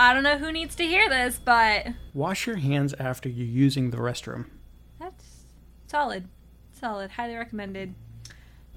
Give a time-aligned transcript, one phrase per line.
[0.00, 3.90] I don't know who needs to hear this, but Wash your hands after you're using
[3.90, 4.46] the restroom.
[5.00, 5.24] that's
[5.88, 6.28] solid.
[6.72, 7.10] Solid.
[7.10, 7.94] Highly recommended.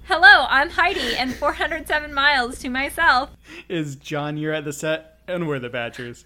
[0.04, 3.30] Hello, I'm Heidi, and 407 miles to myself.
[3.68, 6.24] Is John, you're at the set, and we're the Badgers.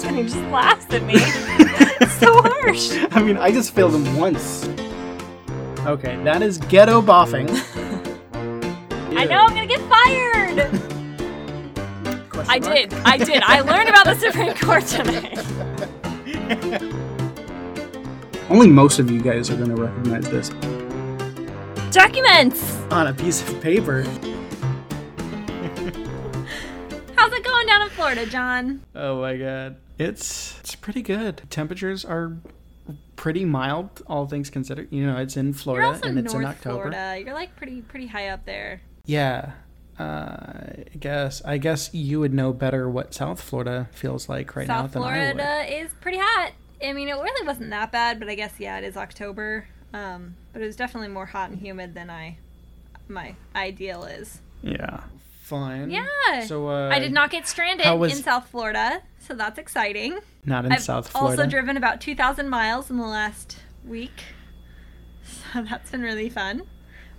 [0.00, 1.12] Jenny just laughs at me.
[1.16, 2.92] it's so harsh.
[3.14, 4.66] I mean, I just failed him once.
[5.86, 7.48] Okay, that is ghetto boffing.
[12.50, 12.74] I mark?
[12.74, 12.92] did.
[12.94, 13.42] I did.
[13.44, 15.38] I learned about the Supreme Court tonight.
[18.50, 20.48] Only most of you guys are going to recognize this.
[21.94, 22.76] Documents.
[22.90, 24.02] On a piece of paper.
[27.16, 28.82] How's it going down in Florida, John?
[28.94, 29.76] Oh my god.
[29.98, 31.42] It's it's pretty good.
[31.50, 32.36] Temperatures are
[33.14, 34.88] pretty mild, all things considered.
[34.90, 36.90] You know, it's in You're Florida also and it's North in October.
[36.90, 37.20] Florida.
[37.24, 38.80] You're like pretty pretty high up there.
[39.04, 39.52] Yeah.
[40.00, 44.66] Uh, I guess I guess you would know better what South Florida feels like right
[44.66, 45.36] now South than I would.
[45.36, 46.52] Florida is pretty hot.
[46.82, 49.66] I mean, it really wasn't that bad, but I guess yeah, it is October.
[49.92, 52.38] Um, but it was definitely more hot and humid than I
[53.08, 54.40] my ideal is.
[54.62, 55.00] Yeah.
[55.42, 55.90] Fine.
[55.90, 56.44] Yeah.
[56.46, 60.18] So uh, I did not get stranded was- in South Florida, so that's exciting.
[60.46, 61.42] not in I've South Florida.
[61.42, 64.22] also driven about 2,000 miles in the last week,
[65.24, 66.62] so that's been really fun.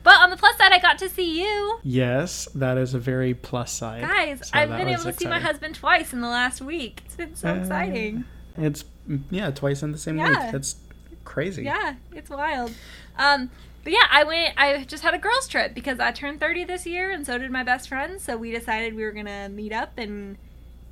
[0.03, 1.80] But on the plus side, I got to see you.
[1.83, 4.02] yes, that is a very plus side.
[4.02, 7.02] Guys, So I've been able to see my husband twice in the last week.
[7.05, 8.25] It's been so Uh, exciting.
[8.58, 8.83] It's
[9.30, 10.30] yeah, twice in the same Yeah.
[10.30, 10.52] week.
[10.52, 10.75] That's
[11.23, 11.63] crazy.
[11.63, 12.73] Yeah, it's wild.
[13.17, 13.49] Um,
[13.83, 14.53] but yeah, I went.
[14.58, 17.52] I just had a girls' trip because I turned 30 this year, and so did
[17.52, 18.19] my best friend.
[18.19, 20.38] So we decided we were gonna meet up and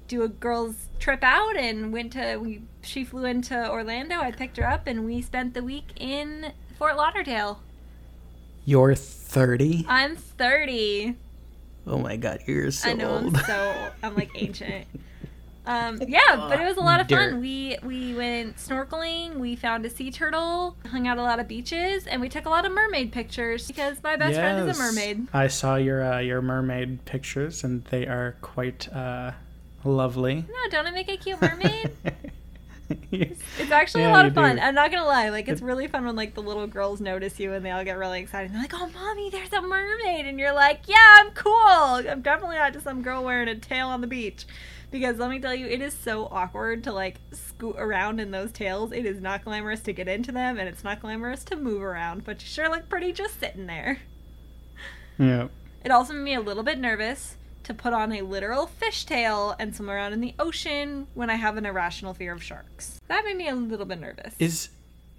[0.07, 2.37] do a girls' trip out, and went to.
[2.37, 4.19] We she flew into Orlando.
[4.19, 7.61] I picked her up, and we spent the week in Fort Lauderdale.
[8.65, 9.85] You're 30.
[9.87, 11.15] I'm 30.
[11.87, 13.35] Oh my god, you're so I know old.
[13.35, 14.85] I'm so I'm like ancient.
[15.65, 17.31] Um, yeah, but it was a lot of Dirt.
[17.31, 17.41] fun.
[17.41, 19.35] We we went snorkeling.
[19.35, 20.75] We found a sea turtle.
[20.87, 24.01] Hung out a lot of beaches, and we took a lot of mermaid pictures because
[24.01, 25.27] my best friend is a mermaid.
[25.31, 29.33] I saw your uh, your mermaid pictures, and they are quite uh,
[29.83, 30.45] lovely.
[30.47, 31.91] No, don't I make a cute mermaid?
[33.11, 34.55] it's actually Yeah, a lot of fun.
[34.55, 34.61] do.
[34.61, 35.29] I'm not gonna lie.
[35.29, 37.97] Like it's really fun when like the little girls notice you and they all get
[37.97, 38.51] really excited.
[38.53, 41.53] They're like, "Oh, mommy, there's a mermaid," and you're like, "Yeah, I'm cool.
[41.53, 44.45] I'm definitely not just some girl wearing a tail on the beach."
[44.91, 48.51] Because let me tell you, it is so awkward to like scoot around in those
[48.51, 48.91] tails.
[48.91, 52.23] It is not glamorous to get into them, and it's not glamorous to move around.
[52.25, 53.99] But you sure look pretty just sitting there.
[55.17, 55.47] yeah.
[55.85, 57.35] It also made me a little bit nervous
[57.69, 61.55] to put on a literal fishtail and swim around in the ocean when I have
[61.55, 62.99] an irrational fear of sharks.
[63.07, 64.33] That made me a little bit nervous.
[64.39, 64.69] Is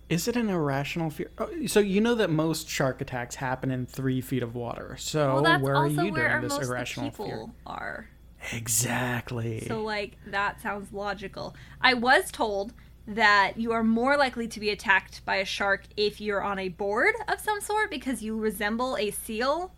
[0.09, 1.31] is it an irrational fear?
[1.39, 4.97] Oh, so you know that most shark attacks happen in three feet of water.
[4.99, 7.47] So well, where are you during most this irrational people fear?
[7.66, 8.09] are.
[8.53, 9.65] Exactly.
[9.69, 11.55] So, like, that sounds logical.
[11.81, 12.72] I was told
[13.06, 16.71] that you are more likely to be attacked by a shark if you're on a
[16.71, 19.72] board of some sort because you resemble a seal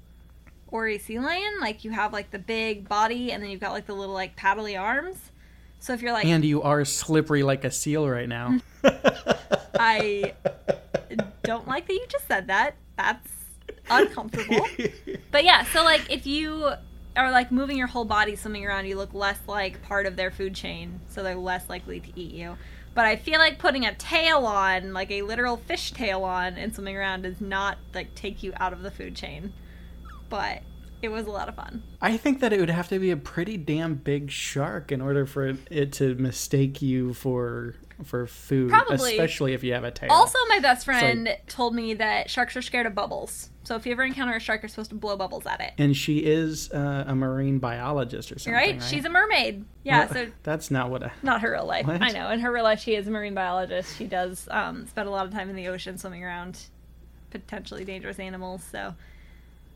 [0.73, 1.61] or a sea lion.
[1.61, 4.37] Like, you have, like, the big body and then you've got, like, the little, like,
[4.37, 5.19] paddly arms.
[5.79, 8.59] So, if you're like, and you are slippery like a seal right now.
[8.83, 9.39] Mm.
[9.79, 10.35] I
[11.43, 12.75] don't like that you just said that.
[12.97, 13.29] That's
[13.91, 14.67] uncomfortable.
[15.31, 16.73] But yeah, so like if you
[17.17, 20.31] are like moving your whole body swimming around, you look less like part of their
[20.31, 22.57] food chain, so they're less likely to eat you.
[22.95, 26.75] But I feel like putting a tail on, like a literal fish tail on, and
[26.75, 29.55] swimming around does not like take you out of the food chain.
[30.33, 30.63] But
[31.03, 31.83] it was a lot of fun.
[32.01, 35.27] I think that it would have to be a pretty damn big shark in order
[35.27, 39.13] for it, to mistake you for for food, Probably.
[39.13, 40.11] especially if you have a tail.
[40.11, 43.51] Also, my best friend told me that sharks are scared of bubbles.
[43.65, 45.73] So if you ever encounter a shark, you're supposed to blow bubbles at it.
[45.79, 48.73] and she is uh, a marine biologist or something, Right?
[48.81, 48.83] right?
[48.83, 49.65] She's a mermaid.
[49.85, 51.13] Yeah, Well, so that's not what I.
[51.23, 51.87] not her real life.
[51.87, 52.03] What?
[52.03, 52.31] I know.
[52.31, 53.97] In her real life, she is a marine biologist.
[53.99, 56.59] She does um, spend a lot of time in the ocean swimming around
[57.31, 58.65] potentially dangerous animals.
[58.71, 58.95] So,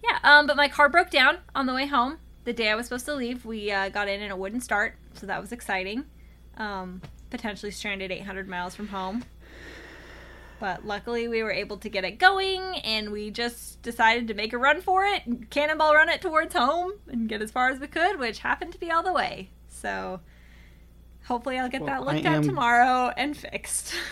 [0.03, 0.19] yeah.
[0.23, 2.19] Um, but my car broke down on the way home.
[2.45, 4.97] The day I was supposed to leave, we uh, got in and it wouldn't start.
[5.15, 6.05] So that was exciting.
[6.57, 9.25] Um, potentially stranded 800 miles from home.
[10.59, 14.55] But luckily, we were able to get it going, and we just decided to make
[14.55, 17.79] a run for it, and cannonball run it towards home, and get as far as
[17.79, 19.51] we could, which happened to be all the way.
[19.69, 20.21] So,
[21.27, 23.93] hopefully, I'll get Well, that I looked at am- tomorrow and fixed.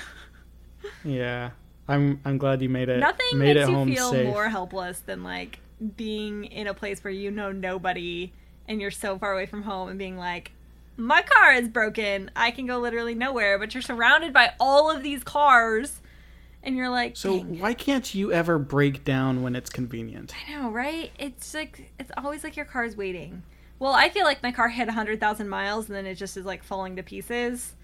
[1.03, 1.51] Yeah,
[1.89, 2.21] I'm.
[2.27, 2.99] I'm glad you made it.
[2.99, 4.27] Nothing made makes it you home feel safe.
[4.29, 5.59] more helpless than like
[5.97, 8.33] being in a place where you know nobody
[8.67, 10.53] and you're so far away from home and being like,
[10.97, 12.31] my car is broken.
[12.37, 16.01] I can go literally nowhere, but you're surrounded by all of these cars,
[16.63, 20.33] and you're like, So "Dang." why can't you ever break down when it's convenient?
[20.49, 21.11] I know, right?
[21.19, 23.43] It's like it's always like your car's waiting.
[23.81, 26.63] well, I feel like my car hit 100,000 miles and then it just is like
[26.63, 27.75] falling to pieces.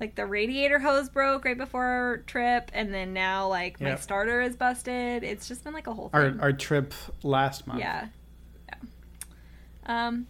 [0.00, 4.00] Like the radiator hose broke right before our trip, and then now like my Yep.
[4.00, 5.22] starter is busted.
[5.22, 6.92] It's just been like a whole Our our trip
[7.22, 7.78] last month.
[7.80, 8.08] yeah,
[8.68, 8.74] yeah.
[9.86, 10.26] Um,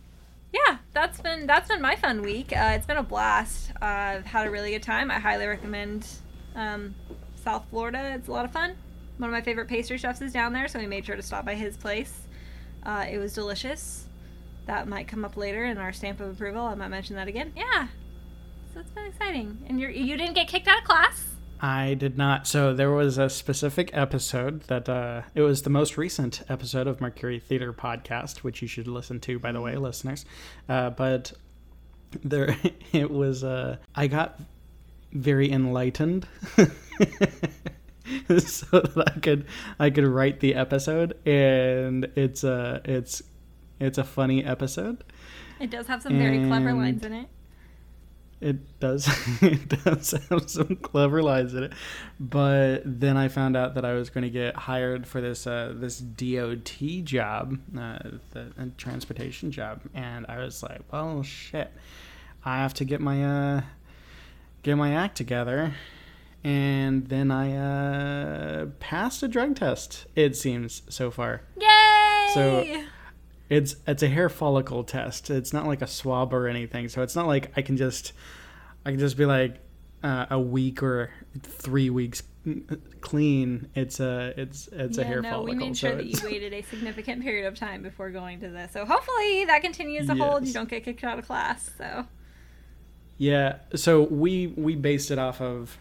[0.52, 2.52] yeah, that's been that's been my fun week.
[2.52, 3.70] Uh, it's been a blast.
[3.80, 5.10] Uh, I've had a really good time.
[5.10, 6.06] I highly recommend
[6.54, 6.94] um,
[7.42, 8.12] South Florida.
[8.14, 8.76] It's a lot of fun.
[9.18, 11.44] One of my favorite pastry chefs is down there, so we made sure to stop
[11.44, 12.12] by his place.
[12.84, 14.06] Uh, it was delicious.
[14.66, 16.62] That might come up later in our stamp of approval.
[16.64, 17.52] I might mention that again.
[17.56, 17.88] Yeah,
[18.74, 19.64] so it's been exciting.
[19.68, 21.24] And you you didn't get kicked out of class.
[21.60, 22.46] I did not.
[22.48, 27.00] So there was a specific episode that uh, it was the most recent episode of
[27.00, 30.26] Mercury Theater podcast, which you should listen to, by the way, listeners.
[30.68, 31.32] Uh, but
[32.22, 32.56] there,
[32.92, 33.44] it was.
[33.44, 34.40] Uh, I got
[35.12, 36.26] very enlightened,
[36.56, 36.66] so
[38.80, 39.46] that I could
[39.78, 43.22] I could write the episode, and it's a it's
[43.78, 45.04] it's a funny episode.
[45.60, 47.28] It does have some very clever lines in it.
[48.44, 49.08] It does.
[49.42, 51.72] It does have some clever lines in it,
[52.20, 55.72] but then I found out that I was going to get hired for this uh,
[55.74, 57.98] this DOT job, uh,
[58.32, 61.72] the a transportation job, and I was like, "Well, shit,
[62.44, 63.62] I have to get my uh,
[64.62, 65.72] get my act together."
[66.44, 70.04] And then I uh, passed a drug test.
[70.14, 71.40] It seems so far.
[71.58, 72.30] Yay!
[72.34, 72.84] So-
[73.48, 75.30] It's it's a hair follicle test.
[75.30, 76.88] It's not like a swab or anything.
[76.88, 78.12] So it's not like I can just
[78.84, 79.56] I can just be like
[80.02, 81.10] uh, a week or
[81.42, 82.22] three weeks
[83.00, 83.68] clean.
[83.74, 85.54] It's a it's it's a yeah, hair no, follicle.
[85.54, 88.48] we made so sure that you waited a significant period of time before going to
[88.48, 88.72] this.
[88.72, 90.46] So hopefully that continues to hold.
[90.46, 91.70] You don't get kicked out of class.
[91.76, 92.06] So
[93.18, 93.58] Yeah.
[93.74, 95.78] So we we based it off of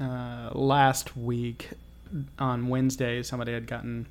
[0.00, 1.70] uh, last week
[2.38, 3.22] on Wednesday.
[3.22, 4.06] Somebody had gotten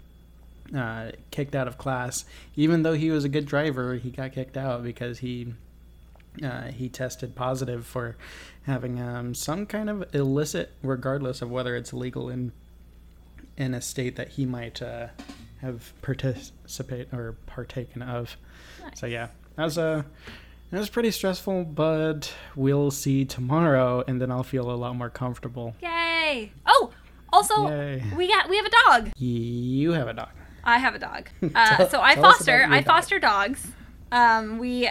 [0.75, 2.25] uh, kicked out of class,
[2.55, 3.95] even though he was a good driver.
[3.95, 5.53] He got kicked out because he
[6.43, 8.15] uh, he tested positive for
[8.63, 12.51] having um, some kind of illicit, regardless of whether it's legal in
[13.57, 15.07] in a state that he might uh,
[15.61, 18.37] have participate or partaken of.
[18.95, 20.05] So yeah, that was a
[20.71, 25.09] that was pretty stressful, but we'll see tomorrow, and then I'll feel a lot more
[25.09, 25.75] comfortable.
[25.81, 26.51] yay!
[26.65, 26.91] Oh,
[27.33, 28.03] also Yay!
[28.15, 29.11] we got we have a dog.
[29.17, 30.29] You have a dog.
[30.63, 31.29] I have a dog.
[31.55, 32.65] Uh, Tell- so I foster.
[32.69, 32.85] I dog.
[32.85, 33.67] foster dogs.
[34.11, 34.89] Um, we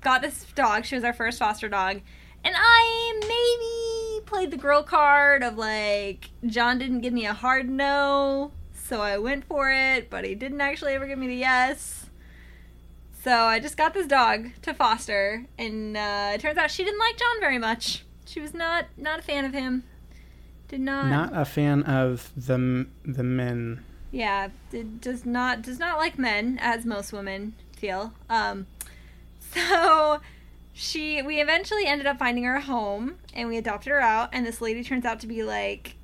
[0.00, 0.84] got this dog.
[0.84, 2.00] She was our first foster dog,
[2.44, 7.68] and I maybe played the girl card of like John didn't give me a hard
[7.68, 12.06] no, so I went for it, but he didn't actually ever give me the yes.
[13.22, 16.98] So I just got this dog to foster, and uh, it turns out she didn't
[16.98, 18.04] like John very much.
[18.24, 19.84] She was not not a fan of him.
[20.68, 21.06] Did not.
[21.08, 23.84] Not a fan of the the men.
[24.12, 28.12] Yeah, it does not does not like men as most women feel.
[28.28, 28.66] Um,
[29.54, 30.20] so
[30.74, 34.60] she we eventually ended up finding her home and we adopted her out and this
[34.60, 35.96] lady turns out to be like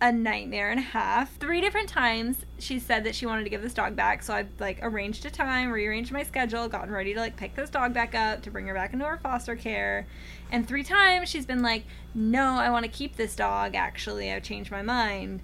[0.00, 1.36] a nightmare and a half.
[1.36, 4.46] Three different times she said that she wanted to give this dog back, so I
[4.58, 8.14] like arranged a time, rearranged my schedule, gotten ready to like pick this dog back
[8.14, 10.06] up to bring her back into her foster care.
[10.50, 13.74] And three times she's been like, "No, I want to keep this dog.
[13.74, 15.40] Actually, I've changed my mind."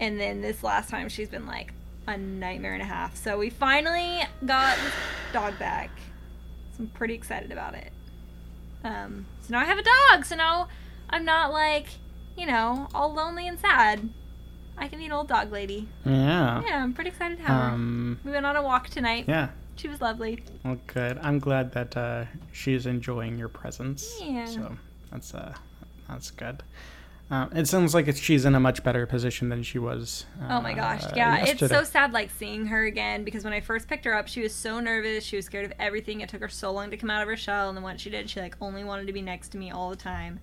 [0.00, 1.72] And then this last time she's been like
[2.06, 3.16] a nightmare and a half.
[3.16, 4.92] So we finally got this
[5.32, 5.90] dog back.
[6.72, 7.92] So I'm pretty excited about it.
[8.82, 10.24] Um, so now I have a dog.
[10.24, 10.68] So now
[11.10, 11.86] I'm not like,
[12.36, 14.08] you know, all lonely and sad.
[14.78, 15.86] I can be an old dog lady.
[16.06, 16.62] Yeah.
[16.66, 17.74] Yeah, I'm pretty excited to have her.
[17.74, 18.18] Um.
[18.24, 19.26] We went on a walk tonight.
[19.28, 19.50] Yeah.
[19.76, 20.42] She was lovely.
[20.64, 21.18] Well, good.
[21.22, 24.18] I'm glad that uh, she's enjoying your presence.
[24.22, 24.46] Yeah.
[24.46, 24.76] So
[25.10, 25.54] that's uh,
[26.08, 26.62] that's good.
[27.30, 30.26] Uh, it sounds like it's, she's in a much better position than she was.
[30.42, 31.04] Uh, Oh my gosh.
[31.14, 34.26] Yeah, it's so sad like seeing her again because when I first picked her up,
[34.26, 35.22] she was so nervous.
[35.22, 36.22] She was scared of everything.
[36.22, 38.10] It took her so long to come out of her shell, and then once she
[38.10, 40.40] did, she like only wanted to be next to me all the time.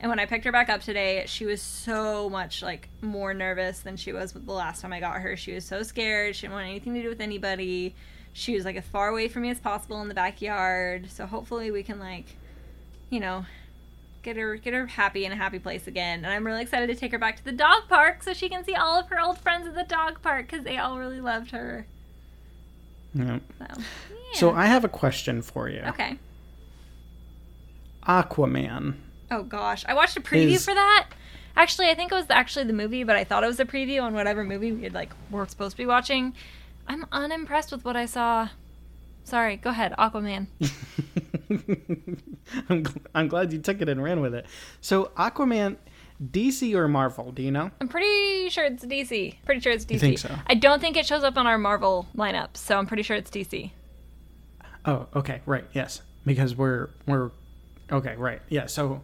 [0.00, 3.80] And when I picked her back up today, she was so much like more nervous
[3.80, 5.36] than she was the last time I got her.
[5.36, 6.36] She was so scared.
[6.36, 7.96] She didn't want anything to do with anybody.
[8.32, 11.10] She was like as far away from me as possible in the backyard.
[11.10, 12.26] So hopefully we can like,
[13.10, 13.44] you know,
[14.22, 16.18] get her get her happy in a happy place again.
[16.24, 18.64] And I'm really excited to take her back to the dog park so she can
[18.64, 21.50] see all of her old friends at the dog park because they all really loved
[21.52, 21.86] her.
[23.16, 23.74] So, yeah.
[24.34, 25.80] So I have a question for you.
[25.88, 26.18] okay.
[28.06, 28.94] Aquaman.
[29.30, 31.08] Oh gosh, I watched a preview Is- for that.
[31.56, 34.00] Actually, I think it was actually the movie, but I thought it was a preview
[34.00, 36.34] on whatever movie we had like were supposed to be watching.
[36.86, 38.48] I'm unimpressed with what I saw.
[39.24, 40.46] Sorry, go ahead, Aquaman.
[42.68, 44.46] I'm, gl- I'm glad you took it and ran with it.
[44.80, 45.76] So Aquaman,
[46.22, 47.32] DC or Marvel?
[47.32, 47.70] Do you know?
[47.80, 49.36] I'm pretty sure it's DC.
[49.44, 49.92] Pretty sure it's DC.
[49.92, 50.34] You think so?
[50.46, 53.30] I don't think it shows up on our Marvel lineup, so I'm pretty sure it's
[53.30, 53.70] DC.
[54.84, 57.30] Oh, okay, right, yes, because we're we're
[57.90, 58.66] okay, right, yeah.
[58.66, 59.02] So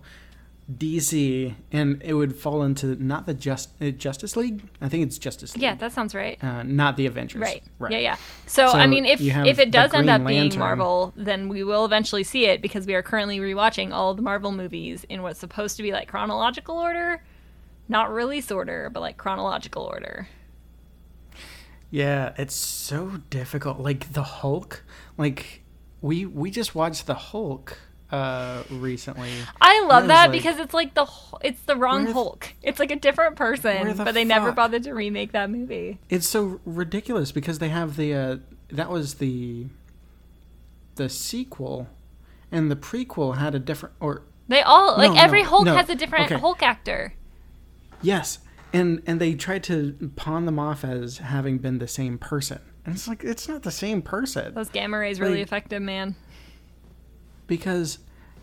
[0.72, 4.62] DC, and it would fall into not the just uh, Justice League.
[4.80, 5.62] I think it's Justice League.
[5.62, 6.42] Yeah, that sounds right.
[6.42, 7.40] uh, not the Avengers.
[7.40, 7.62] Right.
[7.78, 7.92] Right.
[7.92, 8.16] Yeah, yeah.
[8.46, 11.84] So, So I mean, if if it does end up being Marvel, then we will
[11.84, 15.76] eventually see it because we are currently rewatching all the Marvel movies in what's supposed
[15.76, 17.22] to be like chronological order,
[17.88, 20.28] not release order, but like chronological order.
[21.90, 23.78] Yeah, it's so difficult.
[23.80, 24.82] Like the Hulk,
[25.18, 25.62] like
[26.00, 27.78] we we just watched the Hulk
[28.10, 29.30] uh recently.
[29.60, 31.06] I love that like- because it's like the
[31.42, 32.52] it's the wrong Hulk.
[32.62, 35.98] It's like a different person, the but they never bothered to remake that movie.
[36.10, 38.36] It's so ridiculous because they have the uh
[38.70, 39.66] that was the
[40.96, 41.88] the sequel
[42.52, 45.74] and the prequel had a different or They all like No, every no, Hulk no.
[45.76, 46.38] has a different Okay.
[46.40, 47.14] Hulk actor.
[48.02, 48.38] yes,
[48.72, 52.60] and and they tried to pawn them off as having been the same person.
[52.86, 54.54] And it's like it's not the same person.
[54.54, 56.14] Those gamma rays really Like- effective, man.
[57.46, 57.98] Because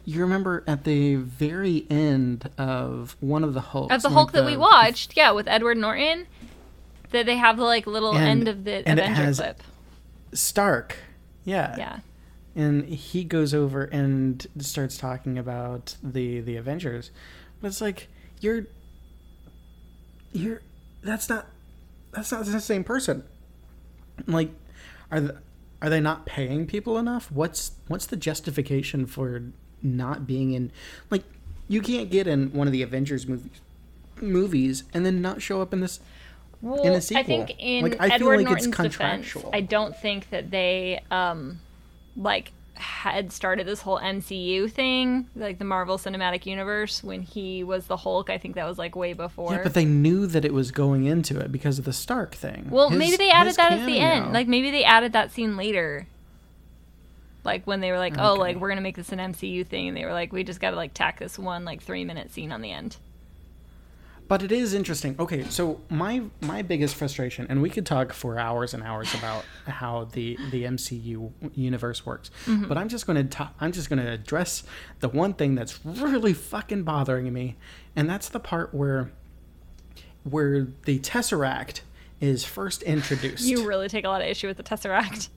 [0.05, 3.93] you remember at the very end of one of the Hulks.
[3.93, 6.27] Of the like Hulk that we watched, yeah, with Edward Norton,
[7.11, 9.61] that they have the like little And- end of the and it has- clip.
[10.33, 10.95] Stark.
[11.43, 11.75] Yeah.
[11.77, 11.99] Yeah.
[12.55, 17.11] And he goes over and starts talking about the the Avengers.
[17.61, 18.07] But it's like
[18.39, 18.65] you're
[20.31, 20.61] you're
[21.03, 21.47] that's not
[22.11, 23.23] that's not the same person.
[24.27, 24.51] Like
[25.09, 25.37] are the,
[25.81, 27.31] are they not paying people enough?
[27.31, 29.43] What's what's the justification for
[29.81, 30.71] not being in
[31.09, 31.23] like
[31.67, 33.61] you can't get in one of the Avengers movies
[34.21, 35.99] movies and then not show up in this
[36.61, 37.21] Well, in a I sequel.
[37.21, 39.35] I think in Like, I feel Edward like it's Norton's defense.
[39.51, 41.59] I don't think that they um
[42.15, 47.87] like had started this whole MCU thing, like the Marvel Cinematic Universe, when he was
[47.87, 48.29] the Hulk.
[48.29, 49.53] I think that was like way before.
[49.53, 52.67] Yeah, but they knew that it was going into it because of the Stark thing.
[52.69, 54.33] well, His- maybe they added that at the end.
[54.33, 56.07] Like maybe they added that scene later.
[57.43, 59.97] Like when they were like, "Oh, like we're gonna make this an MCU thing," and
[59.97, 62.61] they were like, "We just gotta like tack this one like three minute scene on
[62.61, 62.97] the end."
[64.31, 65.17] But it is interesting.
[65.19, 69.43] Okay, so my my biggest frustration, and we could talk for hours and hours about
[69.67, 72.69] how the the MCU universe works, Mm-hmm.
[72.69, 74.63] but I'm just going to I'm just going to address
[75.01, 77.57] the one thing that's really fucking bothering me,
[77.93, 79.11] and that's the part where
[80.23, 81.81] where the Tesseract
[82.21, 83.43] is first introduced.
[83.43, 85.27] You really take a lot of issue with the Tesseract.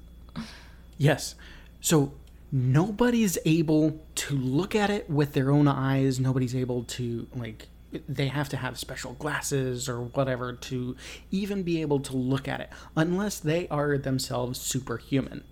[0.99, 1.35] Yes.
[1.81, 2.13] So
[2.53, 6.21] nobody's able to look at it with their own eyes.
[6.21, 7.67] Nobody's able to like
[8.09, 10.97] they have to have special glasses or whatever to
[11.31, 15.45] even be able to look at it unless they are themselves superhuman.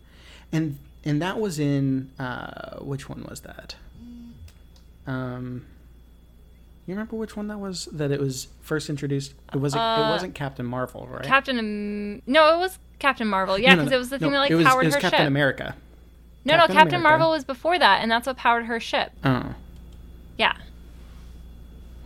[0.52, 3.74] And and that was in uh which one was that?
[5.06, 5.66] Um
[6.86, 9.34] you remember which one that was that it was first introduced?
[9.54, 11.22] It was it Uh, wasn't Captain Marvel, right?
[11.24, 13.56] Captain, Am- no, it was Captain Marvel.
[13.58, 13.96] Yeah, No, no, because no.
[13.96, 15.26] it was the No, thing that like it was, powered it was her Captain ship.
[15.28, 15.74] America.
[16.44, 17.02] no, Captain no, Captain America.
[17.18, 19.12] Marvel was before that, and that's what powered her ship.
[19.24, 19.54] Oh.
[20.38, 20.54] Yeah.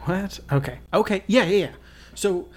[0.07, 0.41] What?
[0.51, 0.79] Okay.
[0.93, 1.23] Okay.
[1.27, 1.73] Yeah, yeah, yeah.
[2.15, 2.49] So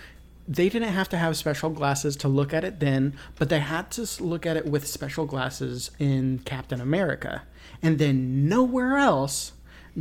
[0.47, 3.91] they didn't have to have special glasses to look at it then, but they had
[3.91, 7.43] to look at it with special glasses in Captain America.
[7.83, 9.51] And then nowhere else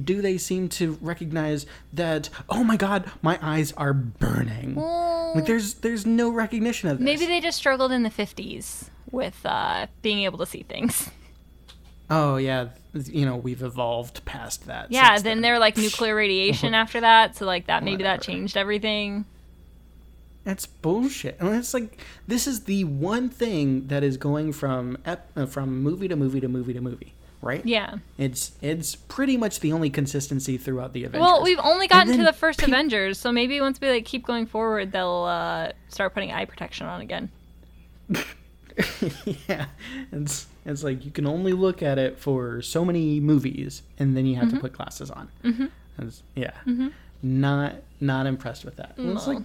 [0.01, 4.75] do they seem to recognize that, oh my god, my eyes are burning.
[4.77, 7.05] Well, Like there's there's no recognition of this.
[7.05, 11.11] maybe they just struggled in the 50s with uh, being able to see things.
[12.11, 14.91] Oh yeah, you know, we've evolved past that.
[14.91, 18.23] Yeah, since then there were like nuclear radiation after that, so like that maybe that
[18.23, 19.25] changed everything.
[20.45, 21.37] That's bullshit.
[21.41, 25.83] And it's like this is the one thing that is going from ep- uh, from
[25.83, 27.13] movie to movie to movie to movie,
[27.43, 27.65] right?
[27.67, 27.97] Yeah.
[28.17, 31.21] It's it's pretty much the only consistency throughout the Avengers.
[31.21, 34.25] Well, we've only gotten to the first pe- Avengers, so maybe once we like keep
[34.25, 37.31] going forward, they'll uh, start putting eye protection on again.
[39.49, 39.67] yeah,
[40.13, 44.27] it's it's like you can only look at it for so many movies, and then
[44.27, 44.57] you have Mm-hmm.
[44.57, 45.29] to put glasses on.
[45.45, 46.09] Mm-hmm.
[46.37, 46.53] yeah,
[47.23, 48.95] not not impressed with that.
[48.97, 49.39] And It's like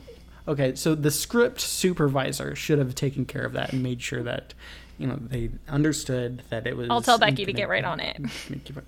[0.48, 4.54] okay, so the script supervisor should have taken care of that and made sure that
[4.98, 6.90] you know they understood that it was.
[6.90, 8.18] I'll tell Becky to get right on it.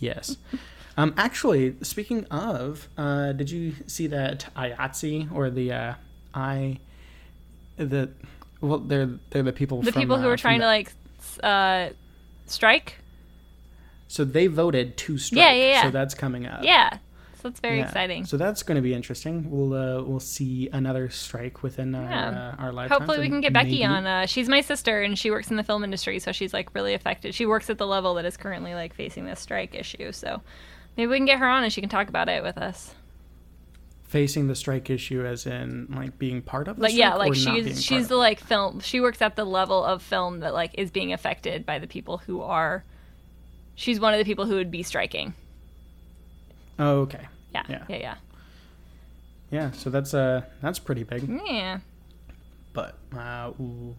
[0.00, 0.36] Yes.
[0.96, 5.94] Um, actually, speaking of, uh, did you see that IATSE or the uh,
[6.34, 6.78] I,
[7.76, 8.10] the,
[8.60, 9.82] well, they're they're the people.
[9.82, 10.92] The people who uh, were trying to like
[11.42, 11.90] uh,
[12.46, 12.96] strike.
[14.08, 15.38] So they voted to strike.
[15.38, 15.82] Yeah, yeah, yeah.
[15.82, 16.64] So that's coming up.
[16.64, 16.94] Yeah,
[17.34, 17.84] so that's very Yeah.
[17.86, 18.24] exciting.
[18.24, 19.50] So that's going to be interesting.
[19.50, 22.54] We'll uh, we'll see another strike within our, Yeah.
[22.58, 22.98] uh, our lifetime.
[23.00, 24.06] Hopefully, we can get Becky on.
[24.06, 26.94] Uh, she's my sister, and she works in the film industry, so she's like really
[26.94, 27.34] affected.
[27.34, 30.10] She works at the level that is currently like facing this strike issue.
[30.12, 30.40] So
[30.96, 32.94] maybe we can get her on, and she can talk about it with us.
[34.08, 37.18] Facing the strike issue as in like being part of the like strike yeah or
[37.18, 40.40] like not being she's she's the like film she works at the level of film
[40.40, 42.84] that like is being affected by the people who are
[43.74, 45.34] she's one of the people who would be striking?
[46.78, 47.28] Oh, okay.
[47.52, 47.84] yeah Yeah.
[47.88, 48.14] yeah yeah
[49.50, 51.28] Yeah, so that's uh that's pretty big.
[51.46, 51.78] yeah
[52.72, 53.94] But uh ooh,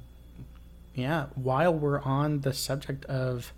[0.95, 3.53] yeah, while we're on the subject of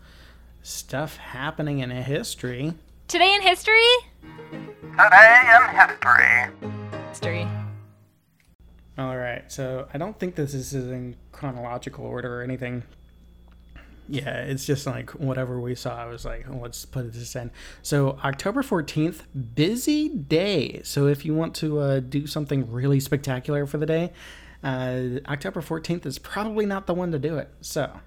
[0.64, 2.74] stuff happening in history,
[3.08, 3.88] today in history
[4.98, 6.72] Today in history.
[7.10, 7.48] history
[8.98, 12.84] All right, so I don't think this is in chronological order or anything.
[14.08, 15.96] Yeah, it's just like whatever we saw.
[15.96, 17.52] I was like, oh, let's put this in.
[17.82, 20.82] So October fourteenth, busy day.
[20.84, 24.12] So if you want to uh, do something really spectacular for the day,
[24.64, 27.50] uh, October fourteenth is probably not the one to do it.
[27.62, 28.02] So.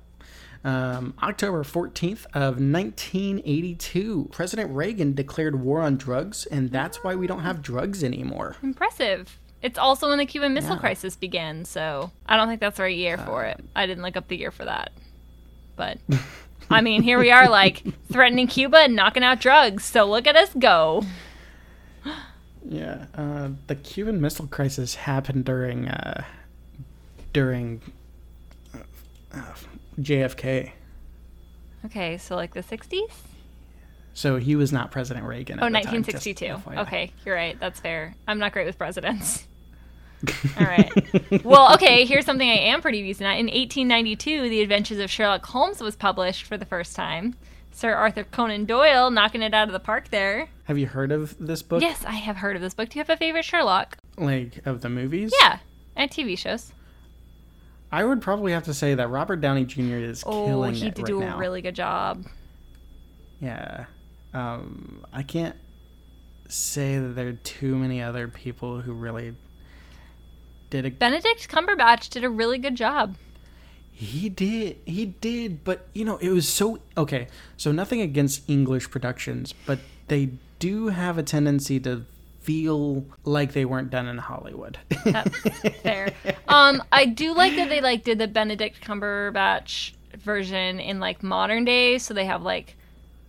[0.65, 7.27] Um, October 14th of 1982, President Reagan declared war on drugs, and that's why we
[7.27, 8.57] don't have drugs anymore.
[8.63, 9.39] impressive.
[9.61, 10.81] It's also when the cuban missile Yeah.
[10.81, 13.63] crisis began so i don't think that's the right year for it.
[13.75, 14.93] I didn't look up the year for that.
[15.77, 15.99] But
[16.71, 20.37] i mean here we are like threatening cuba and knocking out drugs so look at
[20.37, 21.03] us go.
[22.67, 26.25] Yeah, uh, the Cuban Missile Crisis happened during uh,
[27.35, 27.83] during
[28.75, 28.79] uh,
[29.35, 29.55] uh,
[30.01, 30.73] JFK.
[31.87, 33.11] okay so like the 60s
[34.15, 35.59] So he was not President Reagan.
[35.61, 36.81] Oh, at the time, 1962.
[36.83, 37.59] Okay, you're right.
[37.59, 38.15] That's fair.
[38.29, 39.47] I'm not great with presidents.
[40.59, 41.45] All right.
[41.45, 43.33] Well, okay, here's something I am pretty decent at.
[43.39, 47.35] In 1892, The Adventures of Sherlock Holmes was published for the first time.
[47.73, 50.49] Sir Arthur Conan Doyle knocking it out of the park there.
[50.65, 51.83] Have you heard of this book?
[51.83, 52.89] Yes, I have heard of this book.
[52.91, 53.99] Do you have a favorite Sherlock?
[54.17, 55.33] Like of the movies?
[55.41, 55.59] Yeah,
[55.97, 56.73] and TV shows.
[57.95, 59.99] I would probably have to say that Robert Downey Jr.
[59.99, 61.37] is Oh, killing he it did right do now.
[61.37, 62.27] a really good job.
[63.41, 63.85] Yeah.
[64.33, 65.55] Um, I can't
[66.49, 69.37] say that there are too many other people who really
[70.71, 73.15] did a Benedict Cumberbatch did a really good job.
[73.93, 74.79] He did.
[74.87, 75.63] He did.
[75.63, 76.81] But, you know, it was so.
[76.97, 77.29] Okay.
[77.57, 82.05] So, nothing against English productions, but they do have a tendency to
[82.45, 84.79] feel like they weren't done in Hollywood.
[85.05, 85.39] That's
[85.83, 86.13] fair.
[86.47, 91.65] Um, I do like that they like did the Benedict Cumberbatch version in like modern
[91.65, 92.77] days, so they have like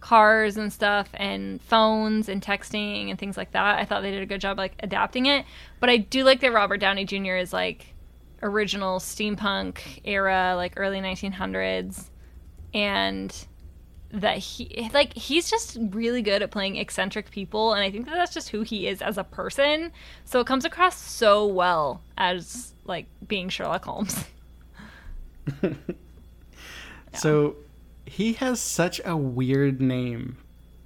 [0.01, 3.79] cars and stuff and phones and texting and things like that.
[3.79, 5.45] I thought they did a good job like adapting it.
[5.79, 7.37] But I do like that Robert Downey Jr.
[7.37, 7.87] is like
[8.43, 12.09] original steampunk era, like early 1900s,
[12.73, 13.47] and
[14.21, 18.15] that he like he's just really good at playing eccentric people and i think that
[18.15, 19.91] that's just who he is as a person
[20.23, 24.25] so it comes across so well as like being sherlock holmes
[27.13, 27.55] So,
[28.05, 30.37] he has such a weird name,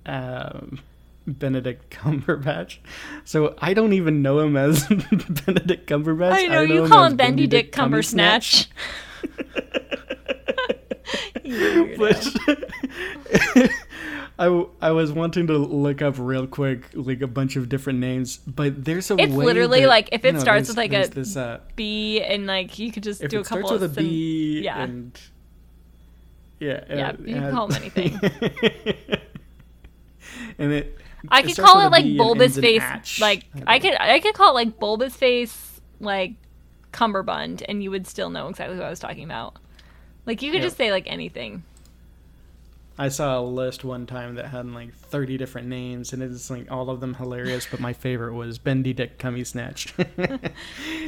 [0.06, 0.80] um,
[1.26, 2.78] Benedict Cumberbatch.
[3.26, 4.88] So, I don't even know him as
[5.46, 6.34] Benedict Cumberbatch.
[6.34, 8.70] i know you him call him bendy dick cumbersnatch.
[11.98, 12.36] Which
[14.40, 18.38] I, I was wanting to look up real quick like a bunch of different names,
[18.38, 21.08] but there's a It's way literally that- like, if it know, starts with, like, a-
[21.08, 24.02] this, uh, b and like you could just do a it couple starts with a
[24.02, 24.82] B yeah.
[24.82, 25.20] and
[26.60, 28.20] yeah Yeah, you can call him anything.
[30.58, 30.98] and it
[31.30, 33.20] I it could call it like B bulbous face.
[33.20, 36.34] Like don't I could I could call it like bulbous face like
[36.92, 39.58] cummerbund, and you would still know exactly who I was talking about.
[40.26, 41.64] Like you could just say like anything.
[43.00, 46.70] I saw a list one time that had like 30 different names, and it's like
[46.70, 47.66] all of them hilarious.
[47.66, 49.94] But my favorite was Bendy Dick Cummy Snatch.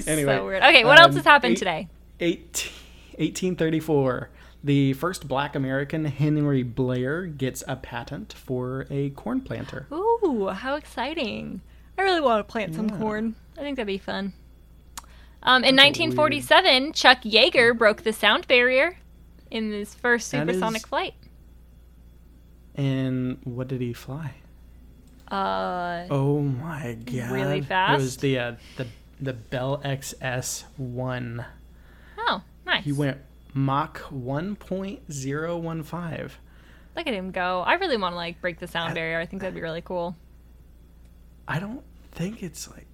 [0.07, 0.63] anyway, so weird.
[0.63, 1.89] Okay, what else um, has happened eight- today?
[2.21, 2.71] 18,
[3.17, 4.29] 1834,
[4.63, 9.87] the first black American, Henry Blair, gets a patent for a corn planter.
[9.91, 11.59] Ooh, how exciting!
[11.97, 13.35] I really want to plant some corn.
[13.57, 14.31] I think that'd be fun.
[15.43, 18.97] Um, in That's a 1947, Chuck Yeager broke the sound barrier
[19.49, 21.15] in his first supersonic is- flight.
[22.75, 24.35] And what did he fly?
[25.29, 27.31] Uh, Oh my god!
[27.31, 27.99] Really fast.
[27.99, 28.87] It was the uh, the
[29.19, 31.45] the Bell XS one.
[32.17, 32.83] oh, nice.
[32.83, 33.17] He went
[33.53, 36.37] Mach one point zero one five.
[36.95, 37.61] Look at him go.
[37.61, 39.19] I really want to like break the sound I- barrier.
[39.19, 40.15] I think that'd be really cool.
[41.47, 42.87] I don't think it's like.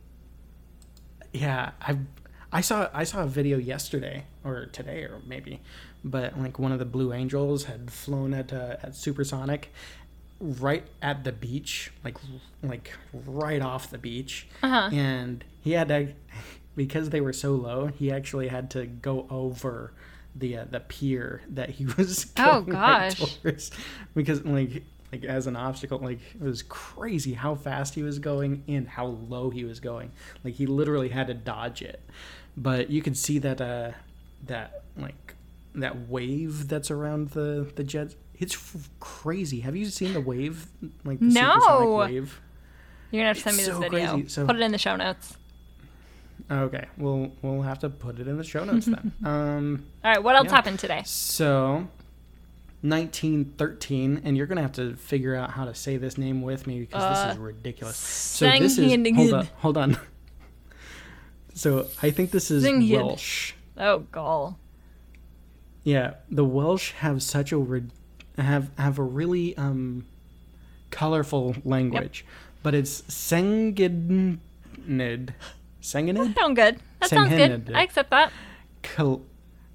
[1.34, 1.98] Yeah, I
[2.52, 5.62] I saw I saw a video yesterday or today or maybe,
[6.04, 9.72] but like one of the Blue Angels had flown at uh, at supersonic,
[10.40, 12.18] right at the beach, like
[12.64, 14.90] like right off the beach, Uh-huh.
[14.94, 16.10] and he had to
[16.76, 17.88] because they were so low.
[17.88, 19.94] He actually had to go over
[20.36, 23.72] the uh, the pier that he was Oh, going right towards
[24.16, 26.00] because like like as an obstacle.
[26.00, 30.12] Like it was crazy how fast he was going and how low he was going.
[30.44, 32.02] Like he literally had to dodge it.
[32.56, 33.92] But you could see that uh
[34.46, 35.34] that like
[35.78, 38.16] that wave that's around the the jets.
[38.40, 39.62] It's f- crazy.
[39.62, 40.68] Have you seen the wave?
[41.06, 41.96] Like the No.
[42.08, 42.40] wave?
[43.12, 44.12] You're gonna have to send me It's this so video.
[44.14, 44.28] crazy.
[44.28, 45.38] So- Put it in the show notes.
[46.52, 49.12] Okay, we'll we'll have to put it in the show notes then.
[49.26, 50.56] um, All right, what else Yeah.
[50.56, 51.02] happened today?
[51.06, 51.88] so
[52.82, 56.80] 1913, and you're gonna have to figure out how to say this name with me
[56.82, 57.98] because this Uh, is ridiculous.
[57.98, 59.98] So this is hold on, hold on.
[61.54, 62.64] So I think this is.
[62.64, 63.54] Welsh.
[63.78, 64.60] Oh, gall.
[65.88, 67.92] Yeah, the Welsh have such a rid-
[68.38, 70.06] have have a really um
[70.92, 72.26] colorful language,
[72.62, 74.40] but it's Sengidnid,
[75.82, 76.80] Senginid, Sound good.
[77.00, 77.72] That sounds good.
[77.74, 78.34] I accept that.
[78.84, 79.22] Col-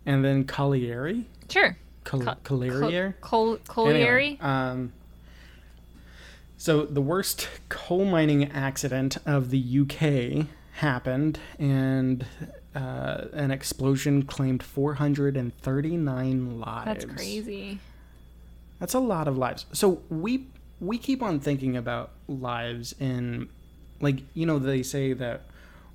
[0.05, 1.25] and then Colliery.
[1.48, 1.79] Sure.
[2.05, 3.14] Col- Co- Collierier.
[3.22, 4.27] Col- colliery.
[4.33, 4.92] Anyway, um,
[6.59, 12.27] so the worst coal mining accident of the UK happened, and
[12.75, 16.85] uh, an explosion claimed 439 lives.
[16.87, 17.79] That's crazy.
[18.79, 19.67] That's a lot of lives.
[19.73, 20.47] So we
[20.81, 23.49] we keep on thinking about lives in,
[24.01, 25.43] like you know they say that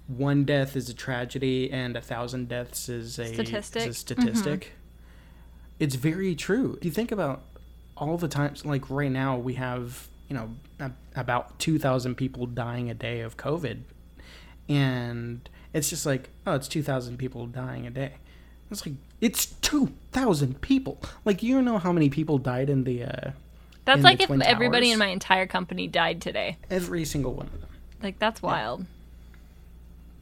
[0.07, 3.81] one death is a tragedy and a thousand deaths is a Statistic.
[3.81, 4.71] Is a statistic.
[5.79, 6.77] It's very true.
[6.79, 7.43] If you think about
[7.97, 12.89] all the times, like right now, we have you know about two thousand people dying
[12.89, 13.79] a day of COVID,
[14.69, 18.13] and it's just like oh, it's two thousand people dying a day.
[18.69, 21.01] It's like it's two thousand people.
[21.25, 23.31] Like you don't know how many people died in the uh,
[23.85, 26.57] That's in like the if Twin everybody in my entire company died today.
[26.69, 27.69] every single one of them.
[28.03, 28.85] Like that's wild.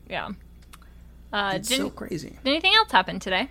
[0.10, 0.30] Yeah.
[1.34, 2.30] Uh, It's didn't so crazy.
[2.44, 3.50] did anything else happen today?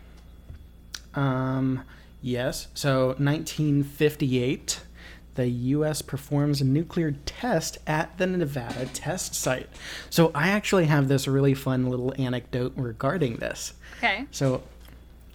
[1.15, 1.83] Um,
[2.23, 2.69] yes.
[2.75, 4.81] So 1958,
[5.35, 6.03] the U.S.
[6.03, 9.69] performs a nuclear test at the Nevada test site.
[10.11, 13.75] So I actually have this really fun little anecdote regarding this.
[13.99, 14.27] Okay.
[14.31, 14.63] So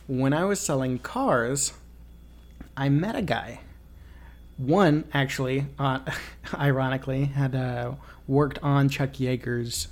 [0.08, 1.74] when I was selling cars,
[2.78, 3.60] I met a guy.
[4.58, 6.00] One actually, uh,
[6.54, 7.94] ironically, had uh,
[8.28, 9.88] worked on Chuck Yeager's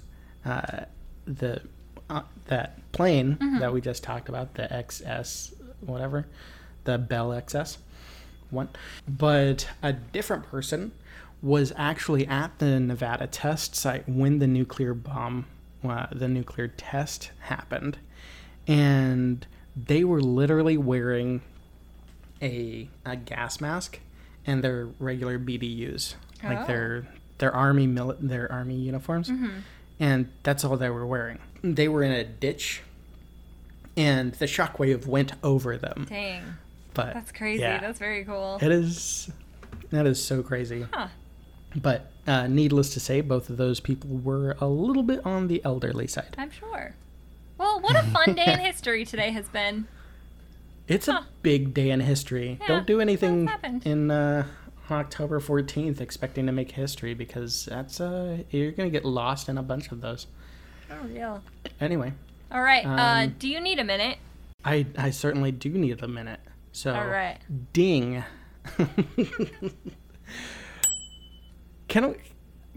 [0.45, 0.85] uh,
[1.25, 1.61] the
[2.09, 6.25] uh, that plane that we just talked about, the XS whatever,
[6.85, 7.77] the Bell XS
[8.49, 8.69] one.
[9.07, 10.91] But a different person
[11.41, 15.45] was actually at the Nevada test site when the nuclear bomb,
[15.87, 17.97] uh, the nuclear test happened,
[18.67, 21.41] and they were literally wearing
[22.41, 23.99] a a gas mask
[24.45, 26.65] and their regular BDUs, like Oh.
[26.65, 27.07] their
[27.39, 29.31] their army mili- their army uniforms,
[29.99, 31.37] and that's all they were wearing.
[31.63, 32.81] They were in a ditch,
[33.95, 36.07] and the shockwave went over them.
[36.09, 36.43] Dang.
[36.97, 37.61] But That's crazy.
[37.61, 37.79] yeah.
[37.79, 38.57] That's very cool.
[38.61, 39.31] It is.
[39.91, 40.85] That is so crazy.
[40.91, 41.07] Huh.
[41.75, 45.61] But uh, needless to say, both of those people were a little bit on the
[45.63, 46.35] elderly side.
[46.37, 46.95] I'm sure.
[47.57, 49.87] Well, what a fun day in history today has been.
[50.87, 51.21] It's Huh.
[51.23, 52.57] a big day in history.
[52.61, 53.49] Yeah, Don't do anything
[53.85, 54.45] in uh,
[54.89, 59.63] October 14th expecting to make history because that's uh, you're gonna get lost in a
[59.63, 60.27] bunch of those.
[60.89, 61.43] Oh, real.
[61.81, 62.13] Anyway,
[62.51, 62.85] All right.
[62.85, 64.17] uh, Um, do you need a minute?
[64.65, 66.39] I I certainly do need a minute.
[66.77, 67.39] So All right.
[67.73, 68.23] ding.
[71.87, 72.15] can we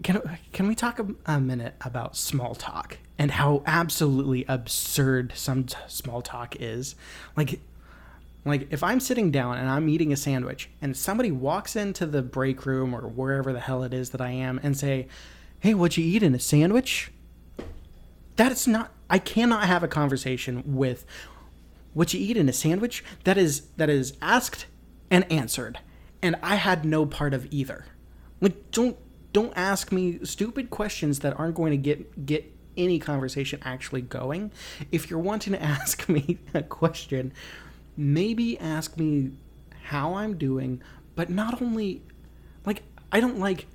[0.01, 5.65] can can we talk a, a minute about small talk and how absolutely absurd some
[5.65, 6.95] t- small talk is?
[7.37, 7.59] Like
[8.43, 12.23] like if I'm sitting down and I'm eating a sandwich and somebody walks into the
[12.23, 15.07] break room or wherever the hell it is that I am and say,
[15.59, 17.11] "Hey, what'd you eat in A sandwich?"
[18.37, 21.05] That is not I cannot have a conversation with
[21.93, 24.65] what you eat in a sandwich that is that is asked
[25.09, 25.79] and answered.
[26.21, 27.85] And i had no part of either.
[28.39, 28.97] Like don't
[29.33, 34.51] don't ask me stupid questions that aren't going to get get any conversation actually going.
[34.91, 37.33] If you're wanting to ask me a question
[37.97, 39.31] maybe ask me
[39.83, 40.81] how i'm doing
[41.15, 42.01] but not only
[42.65, 43.67] like i don't like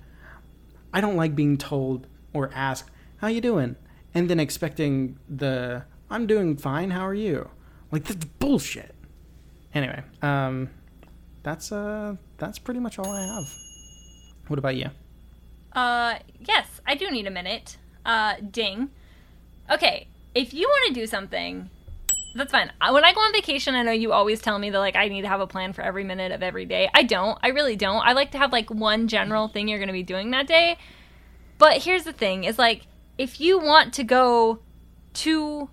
[0.92, 3.76] i don't like being told or asked how you doing?
[4.14, 7.48] and then expecting the i'm doing fine how are you
[7.90, 8.94] like that's bullshit.
[9.74, 10.70] Anyway, um,
[11.42, 13.54] that's uh, that's pretty much all I have.
[14.48, 14.90] What about you?
[15.72, 17.76] Uh, yes, I do need a minute.
[18.04, 18.90] Uh, ding.
[19.70, 21.68] Okay, if you want to do something,
[22.34, 22.70] that's fine.
[22.90, 25.22] When I go on vacation, I know you always tell me that like I need
[25.22, 26.88] to have a plan for every minute of every day.
[26.94, 27.38] I don't.
[27.42, 28.06] I really don't.
[28.06, 30.78] I like to have like one general thing you're going to be doing that day.
[31.58, 32.86] But here's the thing: is like
[33.18, 34.60] if you want to go
[35.14, 35.70] to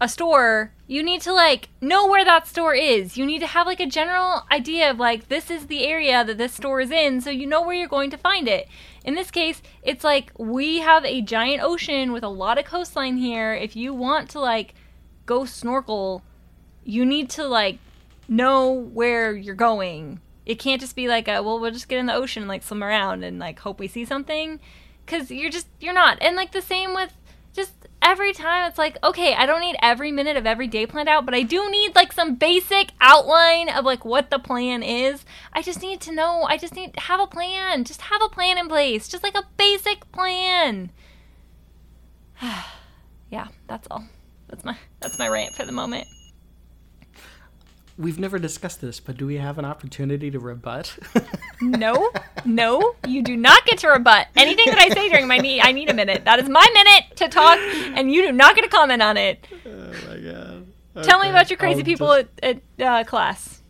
[0.00, 3.18] a store, you need to like know where that store is.
[3.18, 6.38] You need to have like a general idea of like this is the area that
[6.38, 8.66] this store is in so you know where you're going to find it.
[9.04, 13.18] In this case, it's like we have a giant ocean with a lot of coastline
[13.18, 13.52] here.
[13.52, 14.74] If you want to like
[15.26, 16.22] go snorkel,
[16.82, 17.78] you need to like
[18.26, 20.20] know where you're going.
[20.46, 22.62] It can't just be like a well, we'll just get in the ocean and like
[22.62, 24.60] swim around and like hope we see something
[25.06, 26.16] cuz you're just you're not.
[26.22, 27.12] And like the same with
[27.52, 31.08] just every time it's like okay i don't need every minute of every day planned
[31.08, 35.24] out but i do need like some basic outline of like what the plan is.
[35.52, 38.28] I just need to know i just need to have a plan just have a
[38.28, 40.90] plan in place just like a basic plan.
[43.30, 44.04] Yeah that's all.
[44.48, 46.08] That's my that's my rant for the moment
[48.00, 50.96] We've never discussed this, but do we have an opportunity to rebut?
[51.60, 52.10] no
[52.46, 55.72] no you do not get to rebut anything that i say during my need i
[55.72, 58.68] need a minute that is my minute to talk and you do not get to
[58.68, 61.04] comment on it oh my god.
[61.04, 63.60] tell me about your crazy I'll people just- at, at uh, class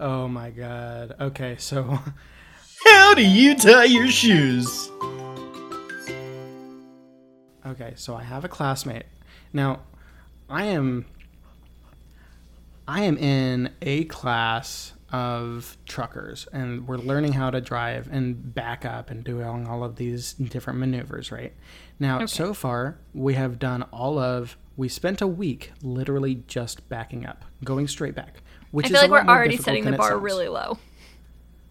[0.00, 1.14] Oh my god.
[1.20, 2.00] Okay, so
[2.84, 4.90] How do you tie your shoes?
[7.64, 9.06] Okay, so I have a classmate.
[9.52, 9.80] Now,
[10.50, 11.06] I am
[12.86, 18.84] I am in a class of truckers and we're learning how to drive and back
[18.84, 21.52] up and doing all of these different maneuvers, right?
[22.00, 27.24] Now, so far, we have done all of we spent a week literally just backing
[27.24, 28.42] up, going straight back,
[28.72, 30.78] which i feel a like we're already setting the bar really low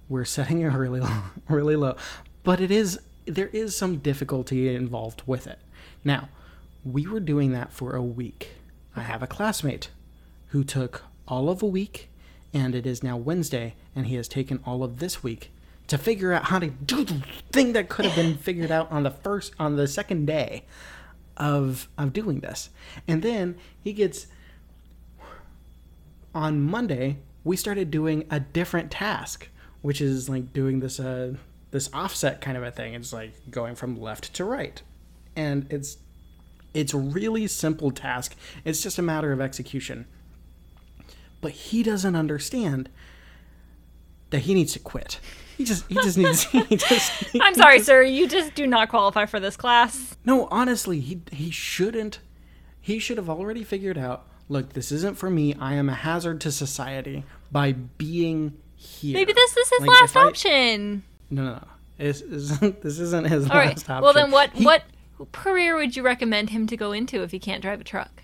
[0.10, 1.95] we're setting it really low, really low.
[2.43, 5.60] But it is there is some difficulty involved with it.
[6.04, 6.30] Now,
[6.84, 8.49] we were doing that for a week.
[8.95, 9.89] I have a classmate
[10.54, 12.12] who took all of a week
[12.54, 15.52] and it is now Wednesday and he has taken all of this week
[15.88, 19.02] to figure out how to do the thing that could have been figured out on
[19.02, 20.63] the first on the second day
[21.36, 22.70] of of doing this.
[23.08, 24.28] And then he gets
[26.36, 29.50] on Monday, we started doing a different task,
[29.82, 31.34] which is like doing this uh
[31.72, 32.94] this offset kind of a thing.
[32.94, 34.80] It's like going from left to right.
[35.36, 35.98] And it's
[36.76, 38.36] it's a really simple task.
[38.63, 40.06] It's just a matter of execution.
[41.44, 42.90] But he doesn't understand
[44.32, 45.20] that he needs to quit.
[45.58, 49.28] He just he just needs he just i'm sorry sir you just do not qualify
[49.28, 52.20] for this class no, honestly, he he shouldn't.
[52.82, 54.26] He should have already figured out.
[54.50, 55.54] Look, this isn't for me.
[55.60, 59.14] I am a hazard to society by being here.
[59.14, 61.68] maybe this is his Like, last I- option No, no, no.
[61.98, 64.02] This isn't, this isn't his all right last option.
[64.04, 64.84] well then what He- what
[65.34, 68.23] career would you recommend him to go into if he can't drive a truck